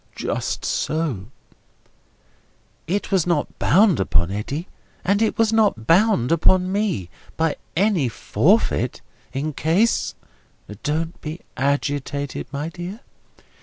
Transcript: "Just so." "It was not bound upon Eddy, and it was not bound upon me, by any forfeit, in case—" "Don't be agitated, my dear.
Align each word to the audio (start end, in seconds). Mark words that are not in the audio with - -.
"Just 0.15 0.65
so." 0.65 1.27
"It 2.87 3.11
was 3.11 3.27
not 3.27 3.59
bound 3.59 3.99
upon 3.99 4.31
Eddy, 4.31 4.67
and 5.05 5.21
it 5.21 5.37
was 5.37 5.53
not 5.53 5.85
bound 5.85 6.31
upon 6.31 6.71
me, 6.71 7.11
by 7.37 7.55
any 7.75 8.09
forfeit, 8.09 9.01
in 9.31 9.53
case—" 9.53 10.15
"Don't 10.81 11.21
be 11.21 11.41
agitated, 11.55 12.47
my 12.51 12.69
dear. 12.69 13.01